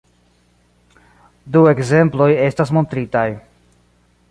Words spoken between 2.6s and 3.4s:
montritaj.